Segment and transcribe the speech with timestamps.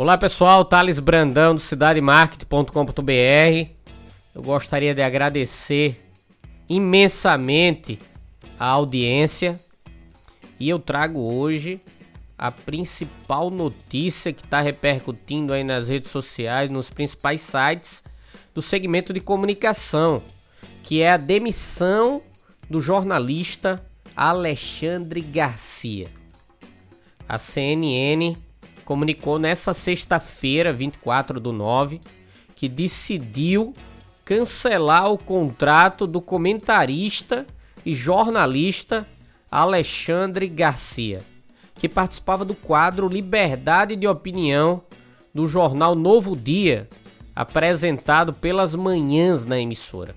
[0.00, 3.70] Olá pessoal, Thales Brandão do cidademarket.com.br.
[4.32, 6.00] Eu gostaria de agradecer
[6.68, 7.98] imensamente
[8.56, 9.58] a audiência
[10.60, 11.80] e eu trago hoje
[12.38, 18.04] a principal notícia que está repercutindo aí nas redes sociais, nos principais sites
[18.54, 20.22] do segmento de comunicação,
[20.84, 22.22] que é a demissão
[22.70, 23.84] do jornalista
[24.14, 26.06] Alexandre Garcia.
[27.28, 28.36] A CNN
[28.88, 32.00] comunicou nessa sexta-feira, 24 do 9,
[32.54, 33.74] que decidiu
[34.24, 37.46] cancelar o contrato do comentarista
[37.84, 39.06] e jornalista
[39.50, 41.20] Alexandre Garcia,
[41.74, 44.80] que participava do quadro Liberdade de Opinião
[45.34, 46.88] do jornal Novo Dia,
[47.36, 50.16] apresentado pelas manhãs na emissora.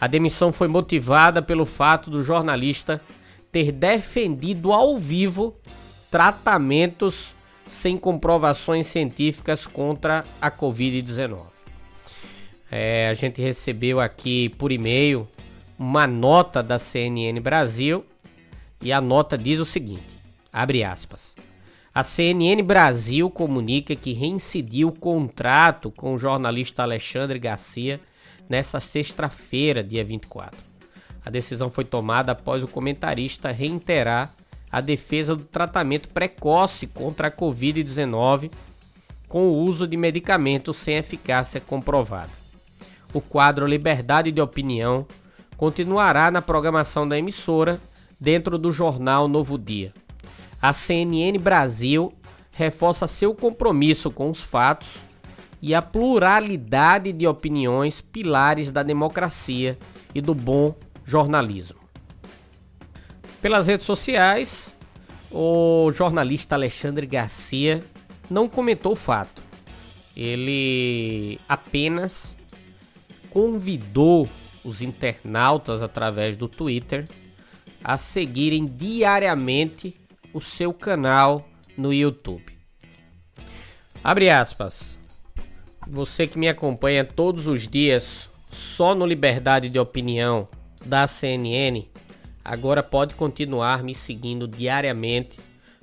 [0.00, 3.02] A demissão foi motivada pelo fato do jornalista
[3.52, 5.54] ter defendido ao vivo
[6.10, 7.34] tratamentos
[7.72, 11.40] sem comprovações científicas contra a Covid-19.
[12.70, 15.26] É, a gente recebeu aqui por e-mail
[15.78, 18.04] uma nota da CNN Brasil
[18.80, 20.20] e a nota diz o seguinte:
[20.52, 21.34] abre aspas.
[21.94, 28.00] A CNN Brasil comunica que reincidiu o contrato com o jornalista Alexandre Garcia
[28.48, 30.58] nesta sexta-feira, dia 24.
[31.24, 34.34] A decisão foi tomada após o comentarista reiterar
[34.72, 38.50] a defesa do tratamento precoce contra a Covid-19
[39.28, 42.30] com o uso de medicamentos sem eficácia comprovada.
[43.12, 45.06] O quadro Liberdade de Opinião
[45.58, 47.78] continuará na programação da emissora
[48.18, 49.92] dentro do jornal Novo Dia.
[50.60, 52.12] A CNN Brasil
[52.52, 54.96] reforça seu compromisso com os fatos
[55.60, 59.78] e a pluralidade de opiniões, pilares da democracia
[60.14, 60.74] e do bom
[61.04, 61.81] jornalismo.
[63.42, 64.72] Pelas redes sociais,
[65.28, 67.82] o jornalista Alexandre Garcia
[68.30, 69.42] não comentou o fato.
[70.16, 72.38] Ele apenas
[73.30, 74.28] convidou
[74.64, 77.08] os internautas através do Twitter
[77.82, 79.96] a seguirem diariamente
[80.32, 82.56] o seu canal no YouTube.
[84.04, 84.96] Abre aspas.
[85.88, 90.46] Você que me acompanha todos os dias só no Liberdade de Opinião
[90.84, 91.91] da CNN
[92.44, 95.38] agora pode continuar me seguindo diariamente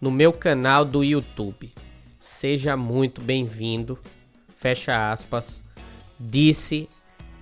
[0.00, 1.72] no meu canal do YouTube.
[2.18, 3.98] Seja muito bem-vindo.
[4.56, 5.62] Fecha aspas.
[6.18, 6.88] Disse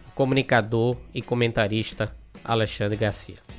[0.08, 3.49] o comunicador e comentarista Alexandre Garcia.